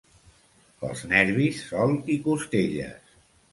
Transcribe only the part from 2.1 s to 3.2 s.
i costelles.